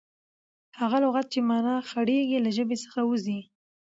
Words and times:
هغه 0.79 0.97
لغت، 1.03 1.27
چي 1.33 1.39
مانا 1.49 1.73
ئې 1.79 1.85
خړېږي، 1.89 2.37
له 2.41 2.49
ژبي 2.57 2.77
څخه 2.83 2.99
وځي. 3.09 3.39